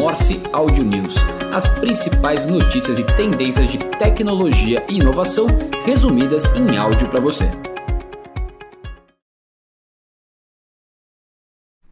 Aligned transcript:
Morse 0.00 0.40
Audio 0.50 0.82
News, 0.82 1.14
as 1.52 1.68
principais 1.78 2.46
notícias 2.46 2.98
e 2.98 3.04
tendências 3.04 3.68
de 3.68 3.76
tecnologia 3.98 4.82
e 4.88 4.94
inovação 4.94 5.46
resumidas 5.84 6.50
em 6.52 6.74
áudio 6.74 7.06
para 7.10 7.20
você. 7.20 7.44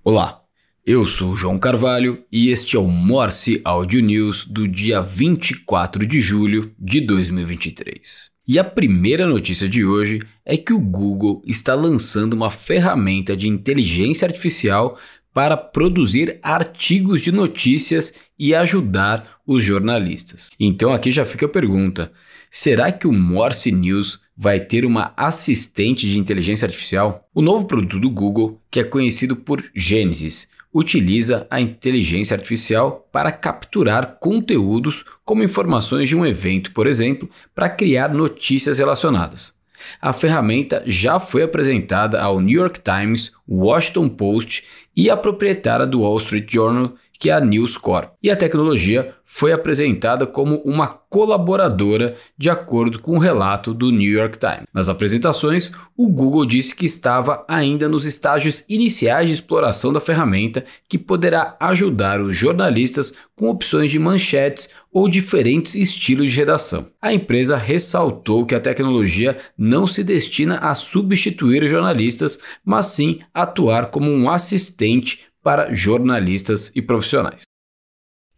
Olá, 0.02 0.40
eu 0.86 1.04
sou 1.04 1.36
João 1.36 1.58
Carvalho 1.58 2.24
e 2.32 2.48
este 2.48 2.76
é 2.76 2.78
o 2.78 2.86
Morse 2.88 3.60
Audio 3.62 4.00
News 4.00 4.46
do 4.46 4.66
dia 4.66 5.02
24 5.02 6.06
de 6.06 6.18
julho 6.18 6.74
de 6.78 7.02
2023. 7.02 8.30
E 8.50 8.58
a 8.58 8.64
primeira 8.64 9.26
notícia 9.26 9.68
de 9.68 9.84
hoje 9.84 10.22
é 10.42 10.56
que 10.56 10.72
o 10.72 10.80
Google 10.80 11.42
está 11.44 11.74
lançando 11.74 12.32
uma 12.32 12.50
ferramenta 12.50 13.36
de 13.36 13.46
inteligência 13.46 14.26
artificial 14.26 14.96
para 15.32 15.56
produzir 15.56 16.38
artigos 16.42 17.20
de 17.20 17.30
notícias 17.30 18.12
e 18.38 18.54
ajudar 18.54 19.38
os 19.46 19.62
jornalistas. 19.62 20.50
Então 20.58 20.92
aqui 20.92 21.10
já 21.10 21.24
fica 21.24 21.46
a 21.46 21.48
pergunta: 21.48 22.12
será 22.50 22.90
que 22.92 23.06
o 23.06 23.12
Morse 23.12 23.72
News 23.72 24.20
vai 24.36 24.60
ter 24.60 24.84
uma 24.84 25.12
assistente 25.16 26.08
de 26.08 26.18
inteligência 26.18 26.66
artificial? 26.66 27.28
O 27.34 27.42
novo 27.42 27.66
produto 27.66 27.98
do 27.98 28.10
Google, 28.10 28.60
que 28.70 28.80
é 28.80 28.84
conhecido 28.84 29.34
por 29.34 29.62
Genesis, 29.74 30.48
utiliza 30.72 31.46
a 31.50 31.60
inteligência 31.60 32.36
artificial 32.36 33.08
para 33.10 33.32
capturar 33.32 34.18
conteúdos 34.20 35.04
como 35.24 35.42
informações 35.42 36.08
de 36.08 36.16
um 36.16 36.24
evento, 36.24 36.72
por 36.72 36.86
exemplo, 36.86 37.28
para 37.54 37.70
criar 37.70 38.14
notícias 38.14 38.78
relacionadas. 38.78 39.57
A 40.00 40.12
ferramenta 40.12 40.82
já 40.86 41.18
foi 41.18 41.42
apresentada 41.42 42.20
ao 42.20 42.40
New 42.40 42.58
York 42.58 42.80
Times, 42.80 43.32
Washington 43.48 44.08
Post 44.08 44.64
e 44.96 45.08
à 45.10 45.16
proprietária 45.16 45.86
do 45.86 46.00
Wall 46.00 46.18
Street 46.18 46.50
Journal, 46.50 46.94
que 47.18 47.30
é 47.30 47.32
a 47.32 47.40
News 47.40 47.76
Corp. 47.76 48.12
E 48.22 48.30
a 48.30 48.36
tecnologia 48.36 49.14
foi 49.30 49.52
apresentada 49.52 50.26
como 50.26 50.56
uma 50.64 50.86
colaboradora, 50.86 52.16
de 52.36 52.48
acordo 52.48 52.98
com 52.98 53.16
o 53.16 53.18
relato 53.18 53.74
do 53.74 53.90
New 53.90 54.10
York 54.10 54.38
Times. 54.38 54.66
Nas 54.72 54.88
apresentações, 54.88 55.70
o 55.96 56.08
Google 56.08 56.46
disse 56.46 56.74
que 56.74 56.86
estava 56.86 57.44
ainda 57.46 57.88
nos 57.88 58.06
estágios 58.06 58.64
iniciais 58.68 59.28
de 59.28 59.34
exploração 59.34 59.92
da 59.92 60.00
ferramenta, 60.00 60.64
que 60.88 60.96
poderá 60.96 61.56
ajudar 61.60 62.20
os 62.20 62.34
jornalistas 62.34 63.14
com 63.36 63.48
opções 63.50 63.90
de 63.90 63.98
manchetes 63.98 64.70
ou 64.92 65.08
diferentes 65.08 65.74
estilos 65.74 66.30
de 66.30 66.36
redação. 66.36 66.88
A 67.00 67.12
empresa 67.12 67.56
ressaltou 67.56 68.46
que 68.46 68.54
a 68.54 68.60
tecnologia 68.60 69.36
não 69.56 69.86
se 69.86 70.02
destina 70.02 70.56
a 70.58 70.74
substituir 70.74 71.68
jornalistas, 71.68 72.38
mas 72.64 72.86
sim 72.86 73.20
atuar 73.32 73.90
como 73.90 74.10
um 74.10 74.30
assistente 74.30 75.27
para 75.42 75.74
jornalistas 75.74 76.72
e 76.74 76.82
profissionais. 76.82 77.42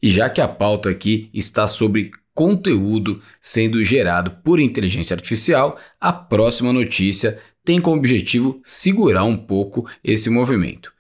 E 0.03 0.09
já 0.09 0.31
que 0.31 0.41
a 0.41 0.48
pauta 0.48 0.91
aqui 0.91 1.31
está 1.34 1.69
sobre 1.69 2.11
conteúdo 2.34 3.20
sendo 3.41 3.83
gerado 3.83 4.31
por 4.42 4.59
inteligência 4.59 5.15
artificial, 5.15 5.79
a 6.01 6.12
próxima 6.12 6.73
notícia 6.73 7.39
tem 7.65 7.81
como 7.81 7.97
objetivo 7.97 8.61
segurar 8.65 9.25
um 9.25 9.37
pouco 9.37 9.89
esse 10.03 10.31
movimento. 10.31 10.92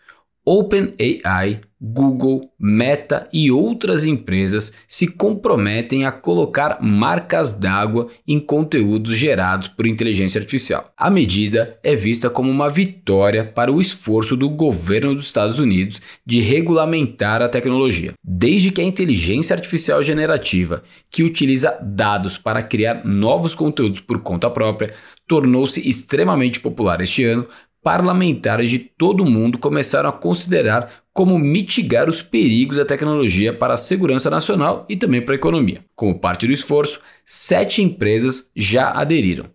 OpenAI 0.44 1.60
Google, 1.82 2.50
Meta 2.58 3.26
e 3.32 3.50
outras 3.50 4.04
empresas 4.04 4.74
se 4.86 5.06
comprometem 5.06 6.04
a 6.04 6.12
colocar 6.12 6.78
marcas 6.82 7.54
d'água 7.54 8.08
em 8.28 8.38
conteúdos 8.38 9.16
gerados 9.16 9.66
por 9.66 9.86
inteligência 9.86 10.38
artificial. 10.38 10.92
A 10.94 11.08
medida 11.08 11.78
é 11.82 11.96
vista 11.96 12.28
como 12.28 12.50
uma 12.50 12.68
vitória 12.68 13.46
para 13.46 13.72
o 13.72 13.80
esforço 13.80 14.36
do 14.36 14.50
governo 14.50 15.14
dos 15.14 15.24
Estados 15.24 15.58
Unidos 15.58 16.02
de 16.26 16.40
regulamentar 16.40 17.40
a 17.40 17.48
tecnologia. 17.48 18.12
Desde 18.22 18.70
que 18.70 18.82
a 18.82 18.84
inteligência 18.84 19.56
artificial 19.56 20.02
generativa, 20.02 20.82
que 21.10 21.22
utiliza 21.22 21.78
dados 21.82 22.36
para 22.36 22.62
criar 22.62 23.06
novos 23.06 23.54
conteúdos 23.54 24.00
por 24.00 24.20
conta 24.20 24.50
própria, 24.50 24.92
tornou-se 25.26 25.88
extremamente 25.88 26.60
popular 26.60 27.00
este 27.00 27.24
ano, 27.24 27.46
parlamentares 27.82 28.70
de 28.70 28.78
todo 28.78 29.22
o 29.22 29.30
mundo 29.30 29.58
começaram 29.58 30.08
a 30.08 30.12
considerar 30.12 30.90
como 31.12 31.38
mitigar 31.38 32.08
os 32.08 32.22
perigos 32.22 32.76
da 32.76 32.84
tecnologia 32.84 33.52
para 33.52 33.74
a 33.74 33.78
segurança 33.78 34.30
nacional 34.30 34.84
e 34.88 34.96
também 34.96 35.22
para 35.22 35.34
a 35.34 35.36
economia. 35.36 35.84
Como 35.94 36.18
parte 36.18 36.46
do 36.46 36.52
esforço, 36.52 37.00
sete 37.24 37.82
empresas 37.82 38.50
já 38.54 38.90
aderiram. 38.90 39.46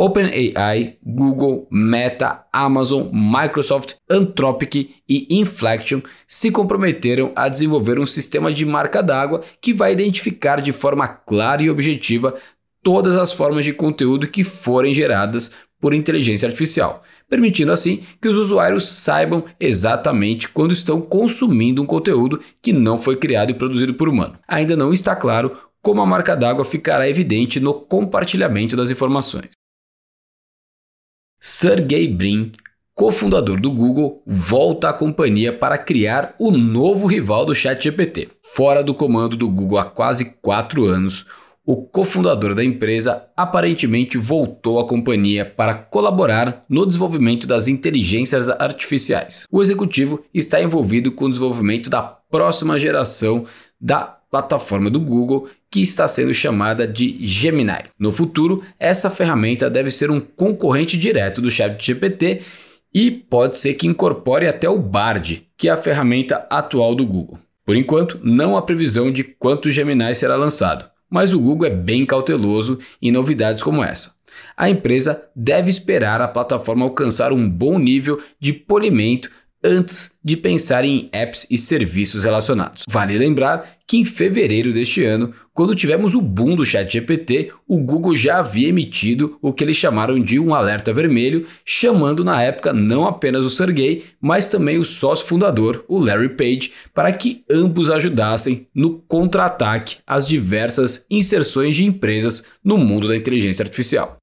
OpenAI, 0.00 0.96
Google, 1.04 1.66
Meta, 1.72 2.44
Amazon, 2.52 3.08
Microsoft, 3.12 3.94
Anthropic 4.08 4.94
e 5.08 5.26
Inflection 5.40 6.00
se 6.26 6.52
comprometeram 6.52 7.32
a 7.34 7.48
desenvolver 7.48 7.98
um 7.98 8.06
sistema 8.06 8.52
de 8.52 8.64
marca 8.64 9.02
d'água 9.02 9.42
que 9.60 9.72
vai 9.72 9.92
identificar 9.92 10.60
de 10.60 10.72
forma 10.72 11.08
clara 11.08 11.64
e 11.64 11.70
objetiva 11.70 12.36
todas 12.80 13.16
as 13.16 13.32
formas 13.32 13.64
de 13.64 13.72
conteúdo 13.72 14.28
que 14.28 14.44
forem 14.44 14.94
geradas 14.94 15.50
por 15.80 15.92
inteligência 15.92 16.46
artificial, 16.46 17.02
permitindo 17.28 17.70
assim 17.70 18.02
que 18.20 18.28
os 18.28 18.36
usuários 18.36 18.88
saibam 18.88 19.44
exatamente 19.60 20.48
quando 20.48 20.72
estão 20.72 21.00
consumindo 21.00 21.82
um 21.82 21.86
conteúdo 21.86 22.40
que 22.62 22.72
não 22.72 22.98
foi 22.98 23.16
criado 23.16 23.50
e 23.50 23.54
produzido 23.54 23.94
por 23.94 24.08
humano. 24.08 24.38
Ainda 24.48 24.76
não 24.76 24.92
está 24.92 25.14
claro 25.14 25.56
como 25.82 26.00
a 26.00 26.06
marca 26.06 26.34
d'água 26.34 26.64
ficará 26.64 27.08
evidente 27.08 27.60
no 27.60 27.74
compartilhamento 27.74 28.76
das 28.76 28.90
informações. 28.90 29.50
Sergey 31.40 32.08
Brin, 32.08 32.52
cofundador 32.94 33.60
do 33.60 33.70
Google, 33.70 34.22
volta 34.26 34.88
à 34.88 34.92
companhia 34.92 35.52
para 35.52 35.78
criar 35.78 36.34
o 36.38 36.50
novo 36.50 37.06
rival 37.06 37.46
do 37.46 37.54
ChatGPT. 37.54 38.28
Fora 38.42 38.82
do 38.82 38.92
comando 38.92 39.36
do 39.36 39.48
Google 39.48 39.78
há 39.78 39.84
quase 39.84 40.36
quatro 40.42 40.84
anos, 40.84 41.24
o 41.68 41.76
cofundador 41.76 42.54
da 42.54 42.64
empresa 42.64 43.26
aparentemente 43.36 44.16
voltou 44.16 44.80
à 44.80 44.86
companhia 44.86 45.44
para 45.44 45.74
colaborar 45.74 46.64
no 46.66 46.86
desenvolvimento 46.86 47.46
das 47.46 47.68
inteligências 47.68 48.48
artificiais. 48.48 49.46
O 49.52 49.60
executivo 49.60 50.24
está 50.32 50.62
envolvido 50.62 51.12
com 51.12 51.26
o 51.26 51.28
desenvolvimento 51.28 51.90
da 51.90 52.00
próxima 52.00 52.78
geração 52.78 53.44
da 53.78 54.00
plataforma 54.00 54.88
do 54.88 54.98
Google, 54.98 55.46
que 55.70 55.82
está 55.82 56.08
sendo 56.08 56.32
chamada 56.32 56.86
de 56.86 57.18
Gemini. 57.20 57.84
No 57.98 58.12
futuro, 58.12 58.62
essa 58.80 59.10
ferramenta 59.10 59.68
deve 59.68 59.90
ser 59.90 60.10
um 60.10 60.20
concorrente 60.20 60.96
direto 60.96 61.42
do 61.42 61.50
ChatGPT 61.50 62.40
e 62.94 63.10
pode 63.10 63.58
ser 63.58 63.74
que 63.74 63.86
incorpore 63.86 64.46
até 64.46 64.70
o 64.70 64.78
Bard, 64.78 65.46
que 65.54 65.68
é 65.68 65.72
a 65.72 65.76
ferramenta 65.76 66.46
atual 66.48 66.94
do 66.94 67.04
Google. 67.04 67.38
Por 67.66 67.76
enquanto, 67.76 68.18
não 68.22 68.56
há 68.56 68.62
previsão 68.62 69.12
de 69.12 69.22
quanto 69.22 69.66
o 69.66 69.70
Gemini 69.70 70.14
será 70.14 70.34
lançado 70.34 70.88
mas 71.08 71.32
o 71.32 71.40
Google 71.40 71.66
é 71.68 71.70
bem 71.70 72.04
cauteloso 72.04 72.78
em 73.00 73.10
novidades 73.10 73.62
como 73.62 73.82
essa. 73.82 74.16
A 74.56 74.68
empresa 74.68 75.22
deve 75.34 75.70
esperar 75.70 76.20
a 76.20 76.28
plataforma 76.28 76.84
alcançar 76.84 77.32
um 77.32 77.48
bom 77.48 77.78
nível 77.78 78.20
de 78.38 78.52
polimento 78.52 79.30
antes 79.62 80.12
de 80.24 80.36
pensar 80.36 80.84
em 80.84 81.08
apps 81.12 81.46
e 81.50 81.56
serviços 81.56 82.24
relacionados. 82.24 82.84
Vale 82.88 83.16
lembrar 83.18 83.78
que 83.86 83.96
em 83.96 84.04
fevereiro 84.04 84.72
deste 84.72 85.02
ano, 85.02 85.32
quando 85.54 85.74
tivemos 85.74 86.14
o 86.14 86.20
boom 86.20 86.54
do 86.54 86.64
ChatGPT, 86.64 87.50
o 87.66 87.78
Google 87.78 88.14
já 88.14 88.38
havia 88.38 88.68
emitido 88.68 89.38
o 89.40 89.52
que 89.52 89.64
eles 89.64 89.76
chamaram 89.76 90.20
de 90.20 90.38
um 90.38 90.54
alerta 90.54 90.92
vermelho, 90.92 91.46
chamando 91.64 92.22
na 92.22 92.42
época 92.42 92.72
não 92.72 93.06
apenas 93.06 93.44
o 93.44 93.50
Sergey, 93.50 94.04
mas 94.20 94.46
também 94.46 94.78
o 94.78 94.84
sócio 94.84 95.26
fundador, 95.26 95.84
o 95.88 95.98
Larry 95.98 96.28
Page, 96.28 96.72
para 96.92 97.10
que 97.12 97.42
ambos 97.50 97.90
ajudassem 97.90 98.68
no 98.74 98.98
contra-ataque 99.08 99.96
às 100.06 100.28
diversas 100.28 101.06
inserções 101.10 101.74
de 101.74 101.84
empresas 101.84 102.44
no 102.62 102.76
mundo 102.76 103.08
da 103.08 103.16
inteligência 103.16 103.62
artificial. 103.62 104.18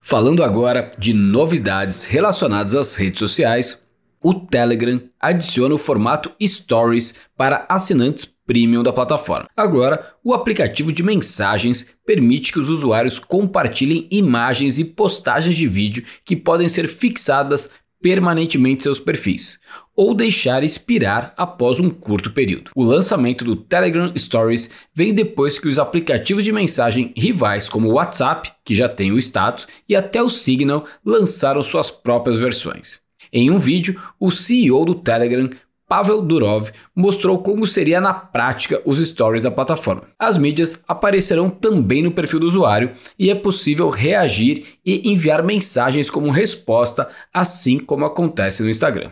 Falando 0.00 0.42
agora 0.42 0.90
de 0.98 1.12
novidades 1.12 2.04
relacionadas 2.04 2.74
às 2.74 2.94
redes 2.94 3.18
sociais, 3.18 3.82
o 4.22 4.34
Telegram 4.34 5.00
adiciona 5.20 5.74
o 5.74 5.78
formato 5.78 6.32
Stories 6.40 7.16
para 7.36 7.66
assinantes 7.68 8.24
premium 8.24 8.82
da 8.82 8.92
plataforma. 8.92 9.48
Agora, 9.54 10.14
o 10.24 10.32
aplicativo 10.32 10.90
de 10.90 11.02
mensagens 11.02 11.90
permite 12.06 12.52
que 12.52 12.58
os 12.58 12.70
usuários 12.70 13.18
compartilhem 13.18 14.08
imagens 14.10 14.78
e 14.78 14.84
postagens 14.84 15.54
de 15.54 15.68
vídeo 15.68 16.04
que 16.24 16.34
podem 16.34 16.68
ser 16.68 16.88
fixadas 16.88 17.70
permanentemente 18.00 18.82
seus 18.82 18.98
perfis 18.98 19.60
ou 19.98 20.14
deixar 20.14 20.62
expirar 20.62 21.34
após 21.36 21.80
um 21.80 21.90
curto 21.90 22.30
período. 22.30 22.70
O 22.72 22.84
lançamento 22.84 23.44
do 23.44 23.56
Telegram 23.56 24.12
Stories 24.16 24.70
vem 24.94 25.12
depois 25.12 25.58
que 25.58 25.66
os 25.66 25.76
aplicativos 25.76 26.44
de 26.44 26.52
mensagem 26.52 27.12
rivais 27.16 27.68
como 27.68 27.88
o 27.88 27.94
WhatsApp, 27.94 28.52
que 28.64 28.76
já 28.76 28.88
tem 28.88 29.10
o 29.10 29.18
status, 29.18 29.66
e 29.88 29.96
até 29.96 30.22
o 30.22 30.30
Signal 30.30 30.84
lançaram 31.04 31.64
suas 31.64 31.90
próprias 31.90 32.38
versões. 32.38 33.00
Em 33.32 33.50
um 33.50 33.58
vídeo, 33.58 34.00
o 34.20 34.30
CEO 34.30 34.84
do 34.84 34.94
Telegram 34.94 35.50
Pavel 35.88 36.22
Durov 36.22 36.70
mostrou 36.94 37.42
como 37.42 37.66
seria 37.66 38.00
na 38.00 38.14
prática 38.14 38.80
os 38.84 39.04
stories 39.04 39.42
da 39.42 39.50
plataforma. 39.50 40.02
As 40.16 40.38
mídias 40.38 40.80
aparecerão 40.86 41.50
também 41.50 42.04
no 42.04 42.12
perfil 42.12 42.38
do 42.38 42.46
usuário 42.46 42.92
e 43.18 43.30
é 43.30 43.34
possível 43.34 43.90
reagir 43.90 44.64
e 44.86 45.10
enviar 45.10 45.42
mensagens 45.42 46.08
como 46.08 46.30
resposta, 46.30 47.08
assim 47.34 47.80
como 47.80 48.04
acontece 48.04 48.62
no 48.62 48.70
Instagram. 48.70 49.10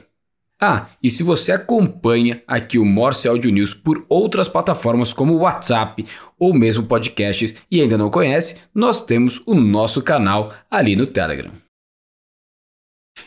Ah, 0.61 0.89
e 1.03 1.11
se 1.11 1.23
você 1.23 1.53
acompanha 1.53 2.43
aqui 2.47 2.79
o 2.79 2.85
Morse 2.85 3.29
Audio 3.29 3.51
News 3.51 3.75
por 3.75 4.07
outras 4.09 4.49
plataformas 4.49 5.13
como 5.13 5.37
WhatsApp 5.37 6.05
ou 6.39 6.55
mesmo 6.55 6.87
podcasts 6.87 7.55
e 7.71 7.81
ainda 7.81 7.99
não 7.99 8.11
conhece, 8.11 8.63
nós 8.75 9.05
temos 9.05 9.43
o 9.45 9.55
nosso 9.55 10.01
canal 10.01 10.55
ali 10.71 10.97
no 10.97 11.07
Telegram. 11.07 11.53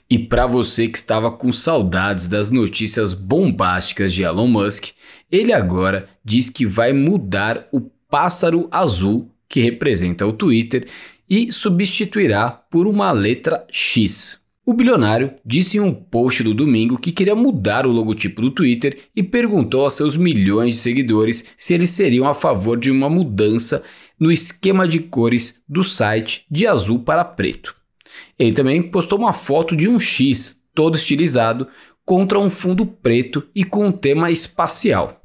E 0.09 0.17
para 0.17 0.47
você 0.47 0.87
que 0.87 0.97
estava 0.97 1.31
com 1.31 1.51
saudades 1.51 2.27
das 2.27 2.49
notícias 2.49 3.13
bombásticas 3.13 4.11
de 4.11 4.23
Elon 4.23 4.47
Musk, 4.47 4.89
ele 5.31 5.53
agora 5.53 6.09
diz 6.23 6.49
que 6.49 6.65
vai 6.65 6.93
mudar 6.93 7.67
o 7.71 7.81
pássaro 8.09 8.67
azul 8.71 9.29
que 9.47 9.61
representa 9.61 10.25
o 10.25 10.33
Twitter 10.33 10.87
e 11.29 11.51
substituirá 11.51 12.49
por 12.49 12.87
uma 12.87 13.11
letra 13.11 13.65
X. 13.69 14.38
O 14.69 14.73
bilionário 14.73 15.33
disse 15.43 15.77
em 15.77 15.79
um 15.79 15.91
post 15.91 16.43
do 16.43 16.53
domingo 16.53 16.99
que 16.99 17.11
queria 17.11 17.33
mudar 17.33 17.87
o 17.87 17.91
logotipo 17.91 18.39
do 18.39 18.51
Twitter 18.51 18.99
e 19.15 19.23
perguntou 19.23 19.83
a 19.83 19.89
seus 19.89 20.15
milhões 20.15 20.75
de 20.75 20.81
seguidores 20.81 21.55
se 21.57 21.73
eles 21.73 21.89
seriam 21.89 22.27
a 22.27 22.35
favor 22.35 22.77
de 22.77 22.91
uma 22.91 23.09
mudança 23.09 23.83
no 24.19 24.31
esquema 24.31 24.87
de 24.87 24.99
cores 24.99 25.63
do 25.67 25.83
site 25.83 26.45
de 26.51 26.67
azul 26.67 26.99
para 26.99 27.25
preto. 27.25 27.73
Ele 28.37 28.53
também 28.53 28.79
postou 28.79 29.17
uma 29.17 29.33
foto 29.33 29.75
de 29.75 29.87
um 29.87 29.99
X 29.99 30.61
todo 30.75 30.95
estilizado 30.95 31.67
contra 32.05 32.37
um 32.37 32.51
fundo 32.51 32.85
preto 32.85 33.47
e 33.55 33.63
com 33.63 33.87
um 33.87 33.91
tema 33.91 34.29
espacial. 34.29 35.19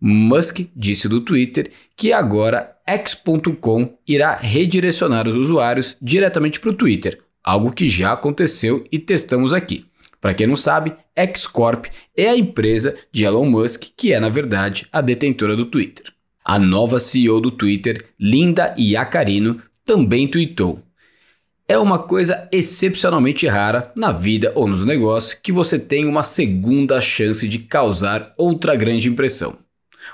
Musk 0.00 0.60
disse 0.76 1.08
do 1.08 1.20
Twitter 1.22 1.72
que 1.96 2.12
agora 2.12 2.76
X.com 2.86 3.98
irá 4.06 4.36
redirecionar 4.36 5.26
os 5.26 5.34
usuários 5.34 5.96
diretamente 6.00 6.60
para 6.60 6.70
o 6.70 6.74
Twitter, 6.74 7.25
algo 7.46 7.70
que 7.70 7.86
já 7.86 8.12
aconteceu 8.12 8.84
e 8.90 8.98
testamos 8.98 9.54
aqui. 9.54 9.86
Para 10.20 10.34
quem 10.34 10.48
não 10.48 10.56
sabe, 10.56 10.92
X-Corp 11.14 11.86
é 12.16 12.28
a 12.28 12.36
empresa 12.36 12.96
de 13.12 13.24
Elon 13.24 13.48
Musk, 13.48 13.84
que 13.96 14.12
é 14.12 14.18
na 14.18 14.28
verdade 14.28 14.88
a 14.92 15.00
detentora 15.00 15.54
do 15.54 15.66
Twitter. 15.66 16.06
A 16.44 16.58
nova 16.58 16.98
CEO 16.98 17.40
do 17.40 17.52
Twitter, 17.52 18.04
Linda 18.18 18.74
Iacarino, 18.76 19.62
também 19.84 20.26
tweetou: 20.26 20.80
É 21.68 21.78
uma 21.78 22.00
coisa 22.00 22.48
excepcionalmente 22.50 23.46
rara 23.46 23.92
na 23.94 24.10
vida 24.10 24.52
ou 24.56 24.66
nos 24.66 24.84
negócios 24.84 25.34
que 25.34 25.52
você 25.52 25.78
tem 25.78 26.04
uma 26.06 26.24
segunda 26.24 27.00
chance 27.00 27.46
de 27.46 27.60
causar 27.60 28.34
outra 28.36 28.74
grande 28.74 29.08
impressão. 29.08 29.56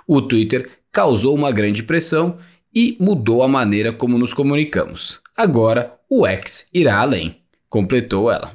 O 0.06 0.20
Twitter 0.20 0.69
causou 0.90 1.34
uma 1.34 1.50
grande 1.50 1.82
pressão 1.82 2.38
e 2.75 2.96
mudou 3.00 3.43
a 3.43 3.49
maneira 3.49 3.93
como 3.93 4.19
nos 4.19 4.34
comunicamos. 4.34 5.20
Agora 5.37 5.94
o 6.14 6.26
X 6.26 6.69
irá 6.75 6.99
além, 6.99 7.37
completou 7.70 8.31
ela. 8.31 8.55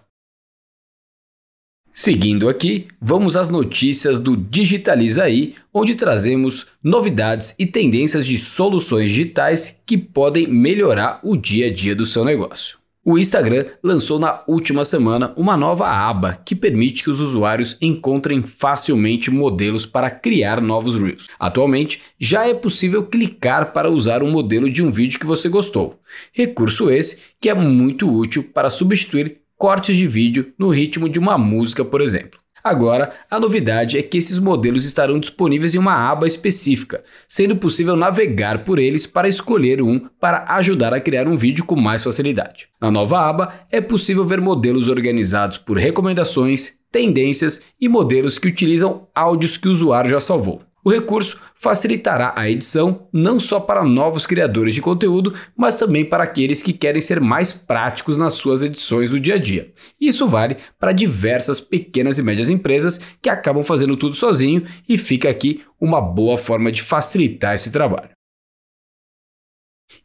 Seguindo 1.91 2.47
aqui, 2.47 2.87
vamos 3.01 3.35
às 3.35 3.49
notícias 3.49 4.19
do 4.19 4.37
Digitaliza 4.37 5.23
aí, 5.23 5.55
onde 5.73 5.95
trazemos 5.95 6.67
novidades 6.83 7.55
e 7.57 7.65
tendências 7.65 8.27
de 8.27 8.37
soluções 8.37 9.09
digitais 9.09 9.81
que 9.87 9.97
podem 9.97 10.45
melhorar 10.45 11.19
o 11.23 11.35
dia 11.35 11.65
a 11.65 11.73
dia 11.73 11.95
do 11.95 12.05
seu 12.05 12.23
negócio. 12.23 12.77
O 13.09 13.17
Instagram 13.17 13.63
lançou 13.81 14.19
na 14.19 14.43
última 14.45 14.83
semana 14.83 15.31
uma 15.37 15.55
nova 15.55 15.87
aba 15.87 16.41
que 16.43 16.53
permite 16.53 17.05
que 17.05 17.09
os 17.09 17.21
usuários 17.21 17.77
encontrem 17.81 18.41
facilmente 18.41 19.31
modelos 19.31 19.85
para 19.85 20.11
criar 20.11 20.59
novos 20.59 20.99
Reels. 20.99 21.29
Atualmente, 21.39 22.01
já 22.19 22.45
é 22.45 22.53
possível 22.53 23.05
clicar 23.05 23.71
para 23.71 23.89
usar 23.89 24.21
um 24.21 24.29
modelo 24.29 24.69
de 24.69 24.83
um 24.83 24.91
vídeo 24.91 25.21
que 25.21 25.25
você 25.25 25.47
gostou. 25.47 25.97
Recurso 26.33 26.91
esse 26.91 27.21
que 27.39 27.47
é 27.47 27.53
muito 27.53 28.13
útil 28.13 28.43
para 28.53 28.69
substituir 28.69 29.37
cortes 29.55 29.95
de 29.95 30.05
vídeo 30.05 30.51
no 30.59 30.67
ritmo 30.67 31.07
de 31.07 31.17
uma 31.17 31.37
música, 31.37 31.85
por 31.85 32.01
exemplo. 32.01 32.37
Agora, 32.63 33.11
a 33.29 33.39
novidade 33.39 33.97
é 33.97 34.01
que 34.01 34.17
esses 34.17 34.39
modelos 34.39 34.85
estarão 34.85 35.19
disponíveis 35.19 35.75
em 35.75 35.77
uma 35.77 35.93
aba 35.93 36.27
específica, 36.27 37.03
sendo 37.27 37.55
possível 37.55 37.95
navegar 37.95 38.63
por 38.63 38.79
eles 38.79 39.05
para 39.07 39.27
escolher 39.27 39.81
um 39.81 39.99
para 40.19 40.45
ajudar 40.55 40.93
a 40.93 40.99
criar 40.99 41.27
um 41.27 41.37
vídeo 41.37 41.65
com 41.65 41.75
mais 41.75 42.03
facilidade. 42.03 42.67
Na 42.81 42.91
nova 42.91 43.19
aba, 43.19 43.53
é 43.71 43.79
possível 43.81 44.25
ver 44.25 44.41
modelos 44.41 44.87
organizados 44.87 45.57
por 45.57 45.77
recomendações, 45.77 46.73
tendências 46.91 47.61
e 47.79 47.87
modelos 47.87 48.37
que 48.39 48.47
utilizam 48.47 49.07
áudios 49.13 49.57
que 49.57 49.67
o 49.67 49.71
usuário 49.71 50.09
já 50.09 50.19
salvou. 50.19 50.61
O 50.87 50.89
recurso 50.89 51.37
facilitará 51.53 52.31
a 52.33 52.49
edição 52.49 53.09
não 53.11 53.41
só 53.41 53.59
para 53.59 53.83
novos 53.83 54.25
criadores 54.25 54.73
de 54.73 54.79
conteúdo, 54.79 55.33
mas 55.53 55.77
também 55.77 56.05
para 56.05 56.23
aqueles 56.23 56.63
que 56.63 56.71
querem 56.71 57.01
ser 57.01 57.19
mais 57.19 57.51
práticos 57.51 58.17
nas 58.17 58.35
suas 58.35 58.63
edições 58.63 59.09
do 59.09 59.19
dia 59.19 59.35
a 59.35 59.37
dia. 59.37 59.73
Isso 59.99 60.25
vale 60.29 60.55
para 60.79 60.93
diversas 60.93 61.59
pequenas 61.59 62.17
e 62.17 62.23
médias 62.23 62.49
empresas 62.49 63.01
que 63.21 63.29
acabam 63.29 63.65
fazendo 63.65 63.97
tudo 63.97 64.15
sozinho 64.15 64.63
e 64.87 64.97
fica 64.97 65.29
aqui 65.29 65.61
uma 65.77 65.99
boa 65.99 66.37
forma 66.37 66.71
de 66.71 66.81
facilitar 66.81 67.53
esse 67.53 67.69
trabalho. 67.69 68.11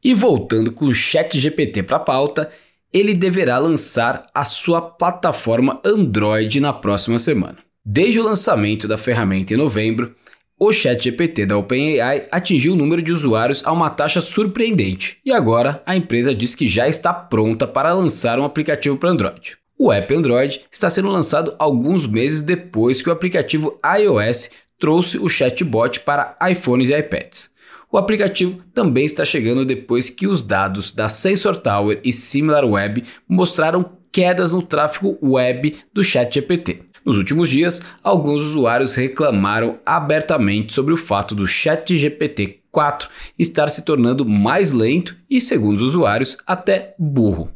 E 0.03 0.13
voltando 0.13 0.73
com 0.73 0.87
o 0.87 0.93
ChatGPT 0.93 1.85
para 1.85 1.99
a 1.99 2.01
pauta, 2.01 2.51
ele 2.93 3.15
deverá 3.15 3.57
lançar 3.57 4.27
a 4.35 4.45
sua 4.45 4.83
plataforma 4.83 5.81
Android 5.85 6.59
na 6.59 6.73
próxima 6.73 7.21
semana. 7.21 7.59
Desde 7.85 8.19
o 8.19 8.25
lançamento 8.25 8.89
da 8.89 8.99
ferramenta 8.99 9.55
em 9.55 9.57
novembro, 9.57 10.17
o 10.65 10.73
ChatGPT 10.73 11.45
da 11.45 11.59
OpenAI 11.59 12.29
atingiu 12.31 12.75
o 12.75 12.77
número 12.77 13.03
de 13.03 13.13
usuários 13.13 13.67
a 13.67 13.73
uma 13.73 13.91
taxa 13.91 14.21
surpreendente 14.21 15.19
e 15.25 15.33
agora 15.33 15.83
a 15.85 15.97
empresa 15.97 16.33
diz 16.33 16.55
que 16.55 16.69
já 16.69 16.87
está 16.87 17.13
pronta 17.13 17.67
para 17.67 17.93
lançar 17.93 18.39
um 18.39 18.45
aplicativo 18.45 18.97
para 18.97 19.11
Android. 19.11 19.57
O 19.77 19.93
app 19.93 20.15
Android 20.15 20.61
está 20.71 20.89
sendo 20.89 21.09
lançado 21.09 21.57
alguns 21.59 22.07
meses 22.07 22.43
depois 22.43 23.03
que 23.03 23.09
o 23.09 23.13
aplicativo 23.13 23.77
iOS 23.99 24.51
trouxe 24.79 25.19
o 25.19 25.29
chatbot 25.29 25.99
para 25.99 26.39
iPhones 26.49 26.91
e 26.91 26.97
iPads. 26.97 27.51
O 27.91 27.99
aplicativo 27.99 28.63
também 28.73 29.05
está 29.05 29.25
chegando 29.25 29.65
depois 29.65 30.11
que 30.11 30.29
os 30.29 30.45
dados 30.45 30.93
da 30.93 31.09
Sensor 31.09 31.57
Tower 31.57 31.99
e 32.05 32.13
SimilarWeb 32.13 33.03
mostraram 33.29 33.99
quedas 34.13 34.53
no 34.53 34.63
tráfego 34.63 35.19
web 35.21 35.75
do 35.93 36.05
ChatGPT. 36.05 36.92
Nos 37.05 37.17
últimos 37.17 37.51
dias, 37.51 37.83
alguns 38.03 38.45
usuários 38.45 38.95
reclamaram 38.95 39.79
abertamente 39.85 40.73
sobre 40.73 40.95
o 40.95 40.97
fato 40.97 41.35
do 41.35 41.47
ChatGPT 41.47 42.61
4 42.71 43.09
estar 43.39 43.69
se 43.69 43.85
tornando 43.85 44.25
mais 44.25 44.73
lento 44.73 45.17
e, 45.29 45.41
segundo 45.41 45.77
os 45.77 45.83
usuários, 45.83 46.39
até 46.47 46.95
burro. 46.99 47.51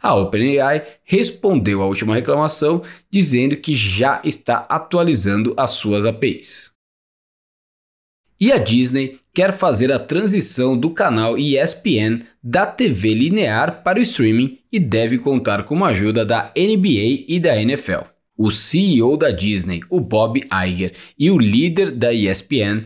A 0.00 0.14
OpenAI 0.14 0.84
respondeu 1.04 1.82
à 1.82 1.86
última 1.86 2.14
reclamação 2.14 2.82
dizendo 3.10 3.56
que 3.56 3.74
já 3.74 4.20
está 4.24 4.66
atualizando 4.68 5.54
as 5.56 5.72
suas 5.72 6.06
APIs. 6.06 6.72
E 8.40 8.50
a 8.50 8.58
Disney 8.58 9.20
quer 9.32 9.52
fazer 9.52 9.92
a 9.92 9.98
transição 9.98 10.76
do 10.76 10.90
canal 10.90 11.38
ESPN 11.38 12.24
da 12.42 12.66
TV 12.66 13.14
linear 13.14 13.82
para 13.84 13.98
o 13.98 14.02
streaming 14.02 14.58
e 14.72 14.80
deve 14.80 15.18
contar 15.18 15.62
com 15.62 15.84
a 15.84 15.88
ajuda 15.88 16.24
da 16.24 16.52
NBA 16.56 17.24
e 17.28 17.38
da 17.38 17.60
NFL. 17.60 18.11
O 18.44 18.50
CEO 18.50 19.16
da 19.16 19.30
Disney, 19.30 19.82
o 19.88 20.00
Bob 20.00 20.42
Iger, 20.66 20.94
e 21.16 21.30
o 21.30 21.38
líder 21.38 21.92
da 21.92 22.12
ESPN, 22.12 22.82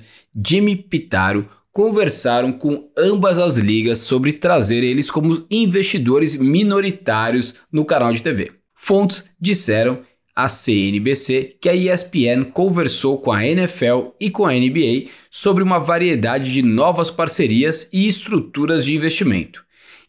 Jimmy 0.46 0.76
Pitaro, 0.76 1.48
conversaram 1.72 2.52
com 2.52 2.90
ambas 2.94 3.38
as 3.38 3.56
ligas 3.56 4.00
sobre 4.00 4.34
trazer 4.34 4.84
eles 4.84 5.10
como 5.10 5.46
investidores 5.50 6.36
minoritários 6.36 7.54
no 7.72 7.86
canal 7.86 8.12
de 8.12 8.20
TV. 8.20 8.52
Fontes 8.74 9.30
disseram 9.40 10.02
à 10.34 10.46
CNBC 10.46 11.56
que 11.58 11.70
a 11.70 11.74
ESPN 11.74 12.50
conversou 12.52 13.16
com 13.16 13.32
a 13.32 13.46
NFL 13.46 14.08
e 14.20 14.28
com 14.28 14.44
a 14.44 14.52
NBA 14.52 15.08
sobre 15.30 15.62
uma 15.62 15.78
variedade 15.78 16.52
de 16.52 16.60
novas 16.60 17.10
parcerias 17.10 17.88
e 17.94 18.06
estruturas 18.06 18.84
de 18.84 18.94
investimento. 18.94 19.64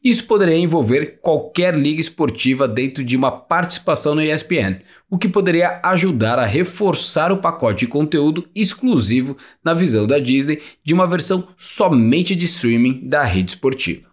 Isso 0.08 0.24
poderia 0.26 0.56
envolver 0.56 1.20
qualquer 1.20 1.76
liga 1.76 2.00
esportiva 2.00 2.66
dentro 2.66 3.04
de 3.04 3.18
uma 3.18 3.30
participação 3.30 4.16
na 4.16 4.24
ESPN, 4.24 4.80
o 5.10 5.18
que 5.18 5.28
poderia 5.28 5.82
ajudar 5.84 6.40
a 6.40 6.46
reforçar 6.46 7.30
o 7.30 7.42
pacote 7.42 7.80
de 7.80 7.92
conteúdo 7.92 8.48
exclusivo 8.56 9.36
na 9.62 9.74
visão 9.74 10.08
da 10.08 10.18
Disney 10.18 10.62
de 10.82 10.94
uma 10.94 11.06
versão 11.06 11.50
somente 11.58 12.38
de 12.38 12.46
streaming 12.46 13.06
da 13.06 13.22
rede 13.26 13.50
esportiva. 13.50 14.10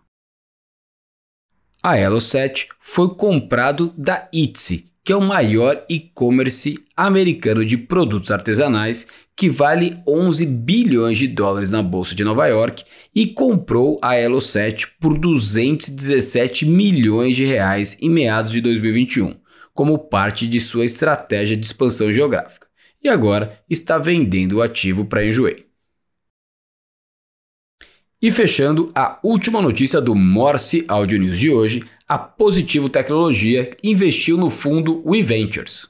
A 1.81 1.95
Elo7 1.95 2.67
foi 2.81 3.15
comprado 3.15 3.95
da 3.97 4.29
Etsy, 4.35 4.91
que 5.05 5.13
é 5.13 5.17
o 5.17 5.21
maior 5.21 5.85
e-commerce 5.87 6.79
americano 6.97 7.63
de 7.63 7.77
produtos 7.77 8.31
artesanais 8.31 9.07
que 9.37 9.51
vale 9.51 9.99
11 10.09 10.47
bilhões 10.47 11.19
de 11.19 11.29
dólares 11.29 11.71
na 11.71 11.83
bolsa 11.83 12.15
de 12.15 12.25
Nova 12.25 12.47
York 12.47 12.85
e 13.15 13.27
comprou 13.27 13.99
a 14.01 14.15
Elo7 14.15 14.89
por 14.99 15.19
217 15.19 16.65
milhões 16.65 17.37
de 17.37 17.45
reais 17.45 17.99
em 18.01 18.09
meados 18.09 18.53
de 18.53 18.63
2021, 18.63 19.37
como 19.75 19.99
parte 19.99 20.49
de 20.49 20.59
sua 20.59 20.87
estratégia 20.87 21.57
de 21.57 21.67
expansão 21.67 22.11
geográfica. 22.11 22.67
E 23.03 23.09
agora 23.09 23.61
está 23.69 23.99
vendendo 23.99 24.55
o 24.55 24.63
ativo 24.63 25.05
para 25.05 25.27
Enjoei. 25.27 25.67
E 28.23 28.31
fechando 28.31 28.91
a 28.95 29.19
última 29.23 29.61
notícia 29.61 30.01
do 30.01 30.15
Morse 30.15 30.83
Audio 30.89 31.19
News 31.19 31.39
de 31.39 31.51
hoje, 31.51 31.85
a 32.07 32.19
Positivo 32.19 32.91
Tecnologia 32.91 33.71
investiu 33.83 34.37
no 34.37 34.51
fundo 34.51 35.03
WeVentures. 35.07 35.89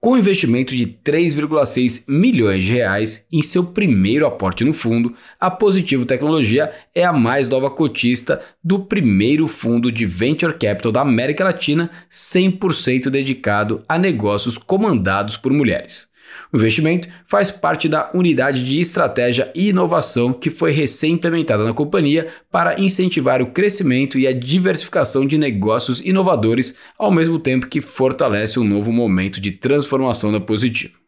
Com 0.00 0.12
um 0.12 0.16
investimento 0.16 0.74
de 0.74 0.86
3,6 0.86 2.04
milhões 2.08 2.64
de 2.64 2.74
reais 2.74 3.26
em 3.30 3.42
seu 3.42 3.64
primeiro 3.64 4.26
aporte 4.26 4.64
no 4.64 4.72
fundo, 4.72 5.12
a 5.38 5.50
Positivo 5.50 6.06
Tecnologia 6.06 6.72
é 6.94 7.04
a 7.04 7.12
mais 7.12 7.48
nova 7.48 7.68
cotista 7.70 8.40
do 8.62 8.78
primeiro 8.78 9.46
fundo 9.46 9.92
de 9.92 10.06
venture 10.06 10.54
capital 10.54 10.92
da 10.92 11.00
América 11.02 11.44
Latina 11.44 11.90
100% 12.10 13.10
dedicado 13.10 13.84
a 13.86 13.98
negócios 13.98 14.56
comandados 14.56 15.36
por 15.36 15.52
mulheres. 15.52 16.08
O 16.52 16.56
investimento 16.56 17.08
faz 17.26 17.50
parte 17.50 17.88
da 17.88 18.10
unidade 18.14 18.64
de 18.64 18.78
estratégia 18.78 19.50
e 19.54 19.68
inovação 19.68 20.32
que 20.32 20.50
foi 20.50 20.72
recém-implementada 20.72 21.64
na 21.64 21.72
companhia 21.72 22.28
para 22.50 22.80
incentivar 22.80 23.42
o 23.42 23.50
crescimento 23.50 24.18
e 24.18 24.26
a 24.26 24.32
diversificação 24.32 25.26
de 25.26 25.36
negócios 25.36 26.00
inovadores, 26.00 26.76
ao 26.98 27.10
mesmo 27.10 27.38
tempo 27.38 27.66
que 27.66 27.80
fortalece 27.80 28.60
um 28.60 28.64
novo 28.64 28.92
momento 28.92 29.40
de 29.40 29.50
transformação 29.50 30.30
da 30.30 30.40
Positivo. 30.40 30.98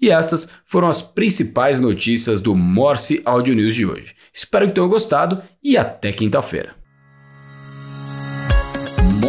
E 0.00 0.10
essas 0.10 0.48
foram 0.64 0.88
as 0.88 1.02
principais 1.02 1.78
notícias 1.78 2.40
do 2.40 2.54
Morse 2.54 3.20
Audio 3.24 3.54
News 3.54 3.74
de 3.74 3.84
hoje. 3.84 4.14
Espero 4.32 4.66
que 4.66 4.72
tenham 4.72 4.88
gostado 4.88 5.42
e 5.62 5.76
até 5.76 6.12
quinta-feira. 6.12 6.79